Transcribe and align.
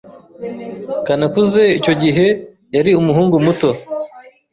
kanakuze 1.05 1.63
icyo 1.79 1.93
gihe 2.03 2.27
yari 2.75 2.91
umuhungu 3.01 3.35
muto. 3.45 3.69